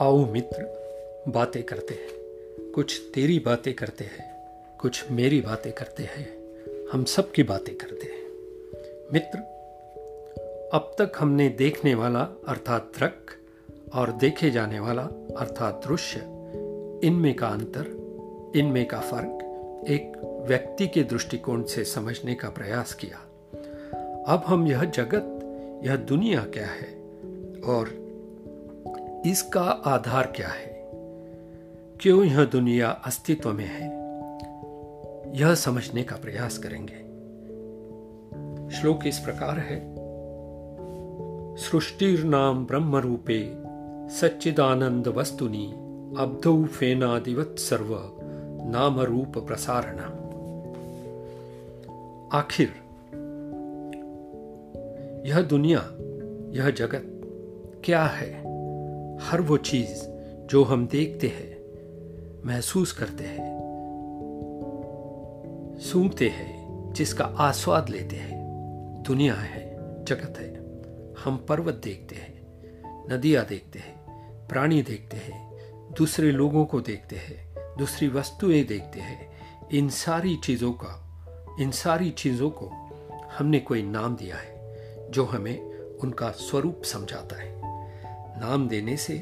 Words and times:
आओ 0.00 0.26
मित्र, 0.26 0.62
बातें 1.28 1.62
करते 1.62 1.94
हैं। 1.94 2.08
कुछ 2.72 3.00
तेरी 3.14 3.38
बातें 3.38 3.74
करते 3.74 4.04
हैं, 4.04 4.48
कुछ 4.78 5.10
मेरी 5.10 5.40
बातें 5.40 5.72
करते 5.72 6.02
हैं। 6.02 6.36
हम 6.92 7.04
सब 7.04 7.30
की 7.30 7.42
बातें 7.42 7.74
करते 7.74 8.06
हैं। 8.06 8.22
मित्र, 9.12 9.38
अब 10.74 10.94
तक 10.98 11.12
हमने 11.18 11.48
देखने 11.48 11.94
वाला 11.94 12.20
अर्थात 12.48 12.92
दृक 12.98 13.30
और 13.94 14.12
देखे 14.12 14.50
जाने 14.50 14.80
वाला 14.80 15.02
अर्थात 15.36 15.86
दृश्य, 15.88 16.18
इनमें 17.06 17.34
का 17.34 17.46
अंतर, 17.46 17.86
इनमें 18.56 18.88
का 18.88 19.00
फ़र्क 19.00 19.38
एक 19.88 20.12
व्यक्ति 20.46 20.86
के 20.86 21.02
दृष्टिकोण 21.02 21.62
से 21.62 21.84
समझने 21.84 22.34
का 22.34 22.48
प्रयास 22.48 22.94
किया। 22.94 23.18
अब 24.28 24.42
हम 24.46 24.66
यह 24.66 24.84
जगत, 24.84 25.38
यह 25.84 25.96
दुनिया 25.96 26.44
क्या 26.44 26.66
है 26.66 27.02
और 27.62 28.01
इसका 29.26 29.62
आधार 29.62 30.32
क्या 30.36 30.48
है? 30.48 30.90
क्यों 32.00 32.24
यह 32.24 32.44
दुनिया 32.44 32.90
अस्तित्व 32.90 33.52
में 33.52 33.64
है? 33.64 33.84
यह 35.40 35.54
समझने 35.54 36.02
का 36.02 36.16
प्रयास 36.16 36.58
करेंगे। 36.58 37.12
श्लोक 38.76 39.06
इस 39.06 39.18
प्रकार 39.18 39.58
है। 39.58 39.94
सृष्टिर्नाम 41.56 42.66
ब्रह्म 42.66 42.96
रूपे 42.96 43.52
सच्चिदानंद 44.08 45.08
वस्तुनि 45.08 45.66
अब्धौ 46.18 46.64
फेनादिवत 46.64 47.56
सर्व 47.58 48.12
नाम 48.64 49.00
रूप 49.00 49.38
प्रसारण 49.38 49.98
आखिर, 52.32 52.68
यह 55.26 55.42
दुनिया, 55.42 55.90
यह 56.52 56.70
जगत 56.70 57.02
क्या 57.84 58.04
है? 58.04 58.41
हर 59.20 59.40
वो 59.40 59.56
चीज़ 59.56 60.04
जो 60.46 60.64
हम 60.64 60.86
देखते 60.86 61.26
हैं, 61.26 61.62
महसूस 62.46 62.92
करते 62.92 63.24
हैं, 63.24 63.62
सूंघते 65.80 66.28
हैं, 66.28 66.62
जिसका 66.92 67.24
आस्वाद 67.24 67.88
लेते 67.88 68.16
हैं। 68.16 68.42
दुनिया 69.06 69.34
है, 69.34 69.76
जगत 70.04 70.34
है। 70.38 70.54
हम 71.24 71.46
पर्वत 71.48 71.74
देखते 71.74 72.14
हैं, 72.16 72.42
नदियाँ 73.12 73.46
देखते 73.46 73.78
हैं, 73.78 74.04
प्राणी 74.48 74.82
देखते 74.82 75.16
हैं, 75.16 75.52
दूसरे 75.92 76.32
लोगों 76.32 76.64
को 76.64 76.80
देखते 76.80 77.16
हैं, 77.16 77.54
दूसरी 77.78 78.08
वस्तुएँ 78.08 78.64
देखते 78.64 79.00
हैं। 79.00 79.32
इन 79.72 79.88
सारी 79.88 80.36
चीज़ों 80.36 80.72
का, 80.72 81.08
इन 81.60 81.70
सारी 81.70 82.10
चीज़ों 82.10 82.50
को 82.50 82.66
हमने 83.38 83.58
कोई 83.58 83.82
नाम 83.82 84.16
दिया 84.16 84.36
है, 84.36 84.76
जो 85.10 85.24
हमें 85.24 85.70
उनका 85.98 86.30
स्वरूप 86.30 86.82
समझाता 86.84 87.42
है। 87.42 87.61
नाम 88.42 88.68
देने 88.68 88.96
से 88.96 89.18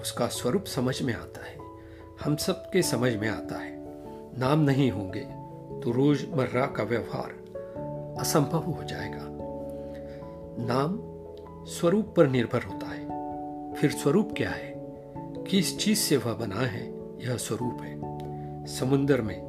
उसका 0.00 0.26
स्वरूप 0.26 0.64
समझ 0.64 1.02
में 1.02 1.14
आता 1.14 1.46
है। 1.46 1.56
हम 2.24 2.36
सबके 2.36 2.82
समझ 2.82 3.14
में 3.14 3.28
आता 3.28 3.58
है। 3.58 3.76
नाम 4.38 4.60
नहीं 4.60 4.90
होंगे 4.90 5.20
तो 5.80 5.90
रोज़मर्रा 5.90 6.66
का 6.66 6.82
व्यवहार 6.82 7.30
असंभव 8.20 8.58
हो 8.58 8.84
जाएगा। 8.84 9.18
नाम 10.60 10.98
स्वरूप 11.66 12.14
पर 12.16 12.28
निर्भर 12.28 12.62
होता 12.62 12.86
है। 12.86 13.08
फिर 13.74 13.90
स्वरूप 13.90 14.34
क्या 14.36 14.50
है? 14.50 14.74
किस 15.50 15.78
चीज़ 15.78 15.98
से 15.98 16.16
वह 16.16 16.34
बना 16.34 16.60
है, 16.60 16.86
यह 17.26 17.36
स्वरूप 17.36 17.82
है। 17.82 17.98
समुन्दर 18.66 19.22
में 19.22 19.46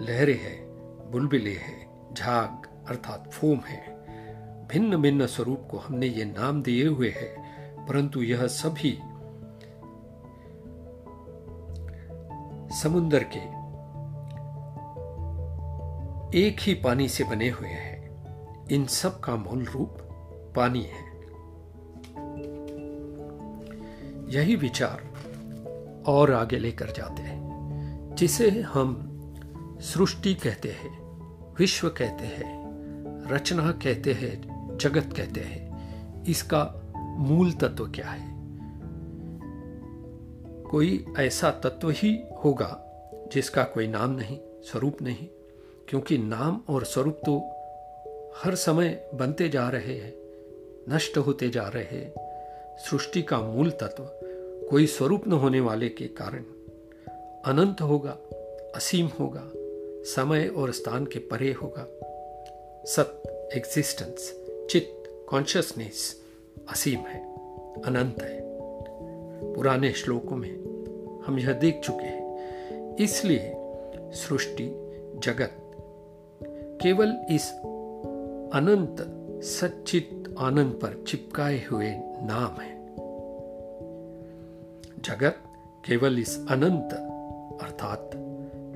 लहरें 0.00 0.40
है, 0.40 0.66
बुलबिले 1.10 1.50
है, 1.50 1.86
झाग 2.14 2.66
अर्थात 2.88 3.30
फोम 3.30 3.58
है। 3.58 3.96
भिन्न 4.68 4.96
भिन्न 4.96 5.26
स्वरूप 5.26 5.68
को 5.70 5.78
हमने 5.78 6.06
ये 6.06 6.24
नाम 6.24 6.62
दिए 6.62 6.86
हुए 6.86 7.08
है। 7.08 7.45
परंतु 7.88 8.22
यह 8.22 8.46
सभी 8.46 8.98
समुन्दर 12.76 13.24
के 13.24 13.56
एक 16.38 16.56
ही 16.60 16.74
पानी 16.74 17.08
से 17.08 17.24
बने 17.24 17.50
हुए 17.50 17.68
हैं। 17.68 17.96
इन 18.68 18.86
सब 18.86 19.20
का 19.20 19.36
मूल 19.36 19.64
रूप 19.64 19.98
पानी 20.56 20.82
है। 20.82 21.06
यही 24.28 24.56
विचार 24.56 25.12
और 26.06 26.32
आगे 26.32 26.58
लेकर 26.58 26.86
जाते 26.86 27.22
हैं, 27.22 27.46
जिसे 28.14 28.50
हम 28.50 29.12
सृष्टि 29.80 30.34
कहते 30.34 30.68
हैं, 30.68 30.98
विश्व 31.58 31.88
कहते 31.88 32.26
हैं, 32.26 32.66
रचना 33.26 33.72
कहते 33.72 34.12
हैं, 34.12 34.56
जगत 34.80 35.16
कहते 35.16 35.40
हैं। 35.40 35.66
इसका 36.24 36.85
मूल 37.16 37.52
तत्व 37.52 37.86
क्या 37.86 38.06
है? 38.06 38.36
कोई 40.62 41.04
ऐसा 41.18 41.50
तत्व 41.50 41.90
ही 41.90 42.24
होगा 42.44 42.82
जिसका 43.32 43.64
कोई 43.64 43.88
नाम 43.88 44.10
नहीं, 44.10 44.38
स्वरूप 44.62 45.02
नहीं, 45.02 45.26
क्योंकि 45.88 46.18
नाम 46.18 46.60
और 46.68 46.84
स्वरूप 46.84 47.20
तो 47.26 47.38
हर 48.36 48.54
समय 48.54 49.10
बनते 49.14 49.48
जा 49.48 49.68
रहे 49.68 49.98
हैं, 49.98 50.14
नष्ट 50.88 51.18
होते 51.18 51.48
जा 51.48 51.68
रहे 51.68 51.84
हैं। 51.84 52.14
सृष्टि 52.78 53.22
का 53.22 53.40
मूल 53.40 53.70
तत्व 53.70 54.04
कोई 54.70 54.86
स्वरूप 54.86 55.28
न 55.28 55.32
होने 55.32 55.60
वाले 55.60 55.88
के 55.88 56.04
कारण 56.04 56.44
अनंत 57.44 57.80
होगा, 57.80 58.16
असीम 58.74 59.06
होगा, 59.20 59.50
समय 60.04 60.46
और 60.46 60.72
स्थान 60.72 61.06
के 61.06 61.18
परे 61.18 61.52
होगा। 61.52 61.86
सत 62.84 63.22
एग्जिस्टेंस 63.54 64.32
चित्त 64.70 65.26
कॉन्शियसनेस 65.28 66.25
असीम 66.68 67.00
है, 67.00 67.34
अनंत 67.82 68.22
है। 68.22 68.40
पुराने 69.54 69.92
श्लोकों 69.92 70.36
में 70.36 70.54
हम 71.26 71.38
यह 71.38 71.52
देख 71.52 71.80
चुके 71.84 72.04
हैं। 72.04 72.26
इसलिए 72.96 73.52
सृष्टि, 74.12 74.64
जगत 75.18 75.62
केवल 76.82 77.26
इस 77.30 77.52
अनंत 78.54 78.96
सचित 79.44 80.34
आनंद 80.38 80.72
पर 80.72 81.04
चिपकाए 81.06 81.64
हुए 81.64 81.90
नाम 82.22 82.60
है। 82.60 82.86
जगत 85.02 85.36
केवल 85.86 86.18
इस 86.18 86.46
अनंत 86.50 86.92
अर्थात 87.62 88.10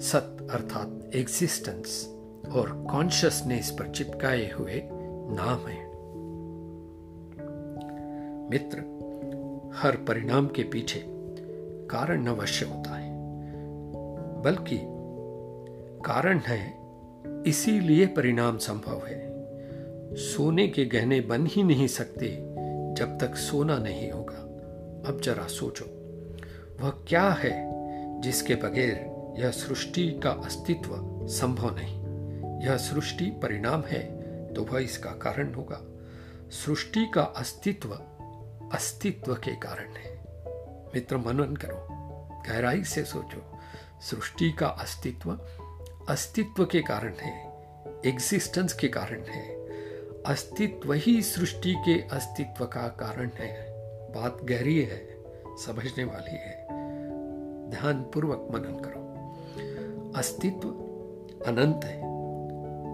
सत 0.01 0.49
अर्थात 0.51 1.11
एग्जिस्टेंस 1.15 2.17
और 2.53 2.87
कॉन्शियसनेस 2.91 3.71
पर 3.71 3.89
चिपकाए 3.89 4.51
हुए 4.51 4.83
नाम 5.37 5.67
है। 5.67 5.90
मित्र, 8.51 8.79
हर 9.75 9.97
परिणाम 9.97 10.47
के 10.47 10.63
पीछे 10.63 11.05
कारण 11.91 12.27
अवश्य 12.27 12.67
होता 12.67 12.97
है। 12.97 13.11
बल्कि 14.43 14.81
कारण 16.05 16.39
है, 16.39 16.75
इसीलिए 17.47 18.07
परिणाम 18.07 18.59
संभव 18.59 19.07
है। 19.07 19.31
सोने 20.15 20.69
के 20.69 20.85
गहने 20.85 21.21
बन 21.21 21.47
ही 21.47 21.63
नहीं 21.63 21.87
सकते, 21.87 22.27
जब 22.95 23.19
तक 23.21 23.35
सोना 23.35 23.79
नहीं 23.79 24.11
होगा। 24.11 24.39
अब 25.09 25.21
जरा 25.21 25.47
सोचो, 25.47 25.85
वह 26.81 26.91
क्या 26.91 27.31
है 27.31 27.71
जिसके 28.21 28.55
बगैर 28.55 29.11
यह 29.39 29.51
सृष्टि 29.51 30.21
का 30.25 30.31
अस्तित्व 30.31 30.91
संभव 31.27 31.77
नहीं? 31.77 32.01
यह 32.67 32.77
सृष्टि 32.77 33.25
परिणाम 33.25 33.83
है 33.87 34.03
तो 34.55 34.65
वह 34.65 34.81
इसका 34.81 35.11
कारण 35.11 35.55
होगा। 35.55 35.81
सृष्टि 36.51 37.11
का 37.15 37.23
अस्तित्व 37.23 37.89
अस्तित्व 38.73 39.35
के 39.35 39.57
कारण 39.57 39.93
है। 39.93 40.25
मित्र 40.95 41.17
मनन 41.17 41.57
करो, 41.57 41.87
गहराई 42.49 42.85
से 42.85 43.05
सोचो। 43.05 43.59
सृष्टि 44.01 44.53
का 44.53 44.67
अस्तित्व 44.67 45.41
अस्तित्व 46.09 46.65
के 46.65 46.81
कारण 46.81 47.15
है 47.15 47.51
एग्जिस्टेंस 48.07 48.73
के 48.73 48.89
कारण 48.89 49.21
है। 49.21 49.55
अस्तित्व 50.23 50.93
ही 50.93 51.23
सृष्टि 51.23 51.75
के 51.75 52.03
अस्तित्व 52.03 52.67
का 52.67 52.89
कारण 52.89 53.31
है। 53.35 53.67
बात 54.15 54.39
गहरी 54.45 54.83
है, 54.83 55.17
समझने 55.47 56.05
वाली 56.05 56.37
है। 56.37 56.67
ध्यान 57.71 58.03
पूर्वक 58.03 58.49
मनन 58.51 58.81
करो। 58.85 59.01
अस्तित्व 60.19 60.69
अनंत 61.47 61.85
है, 61.85 62.01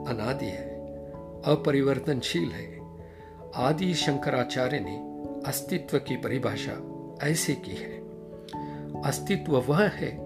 अनादि 0.06 0.46
है, 0.46 0.68
अपरिवर्तनशील 1.42 2.52
है। 2.52 2.80
आदि 3.54 3.94
शंकराचार्य 3.94 4.80
ने 4.80 5.15
अस्तित्व 5.46 5.98
की 5.98 6.16
परिभाषा 6.16 6.96
ऐसे 7.26 7.54
की 7.54 7.70
है। 7.70 7.98
अस्तित्व 9.02 9.60
वह 9.60 9.88
है 9.88 10.18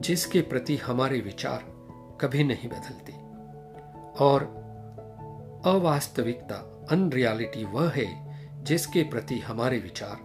जिसके 0.00 0.40
प्रति 0.40 0.76
हमारे 0.76 1.20
विचार 1.20 1.58
कभी 2.20 2.44
नहीं 2.44 2.68
बदलते। 2.68 3.12
और 4.24 4.60
अवास्तविकता 5.66 6.86
अनरियलिटी 6.90 7.64
वह 7.64 7.90
है 7.90 8.30
जिसके 8.64 9.02
प्रति 9.02 9.38
हमारे 9.38 9.78
विचार 9.78 10.16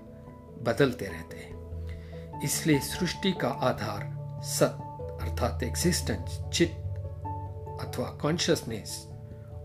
बदलते 0.62 1.06
रहते 1.06 1.38
हैं। 1.38 1.56
इसलिए 2.42 2.80
सृष्टि 2.80 3.32
का 3.32 3.48
आधार 3.48 4.16
सत 4.44 4.80
अर्थात 5.22 5.64
एक्सिस्टेंस 5.64 6.42
चित 6.54 6.72
अथवा 7.82 8.06
कॉन्शियसनेस 8.06 9.08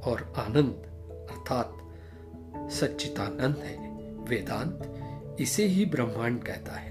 और 0.05 0.33
आनंद 0.37 0.83
अर्थात 1.31 1.77
सच्चितानंद 2.71 3.57
है। 3.57 3.90
वेदांत 4.31 5.37
इसे 5.41 5.65
ही 5.65 5.85
ब्रह्मांड 5.85 6.43
कहता 6.43 6.73
है। 6.73 6.91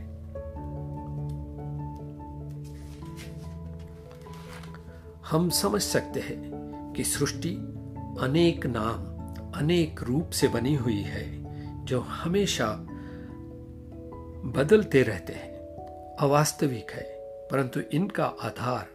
हम 5.26 5.50
समझ 5.50 5.82
सकते 5.82 6.20
हैं 6.20 6.94
कि 6.94 7.04
सृष्टि 7.04 7.56
अनेक 8.20 8.66
नाम, 8.66 9.10
अनेक 9.52 10.04
रूप 10.04 10.30
से 10.30 10.48
बनी 10.48 10.76
हुई 10.76 11.02
है, 11.02 11.26
जो 11.86 12.00
हमेशा 12.00 12.68
बदलते 14.46 15.04
रहते 15.04 15.34
हैं। 15.34 15.54
अवास्तविक 16.16 16.92
है, 16.92 17.04
परंतु 17.52 17.80
इनका 17.80 18.26
आधार 18.26 18.88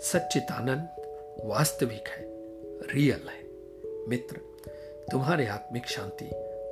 सच्चिदानंद 0.00 0.88
वास्तविक 1.44 2.08
है, 2.08 2.24
रियल 2.94 3.28
है। 3.28 3.42
मित्र, 4.08 4.36
तुम्हारे 5.12 5.46
आत्मिक 5.46 5.86
शांति 5.86 6.24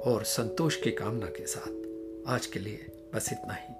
और 0.06 0.24
संतोष 0.24 0.76
की 0.76 0.90
कामना 0.90 1.26
के 1.26 1.46
साथ 1.46 2.28
आज 2.30 2.46
के 2.46 2.58
लिए 2.58 2.86
बस 3.14 3.32
इतना 3.32 3.54
ही। 3.54 3.74